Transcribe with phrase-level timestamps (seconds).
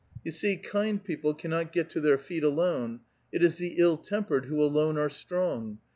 [0.23, 3.01] You see, kind [>eople caimot get to their feet alone.
[3.31, 5.77] It is the ill tempered who alone are strong.